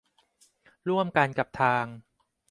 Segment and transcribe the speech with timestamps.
[0.87, 1.85] ร่วมกันกับทาง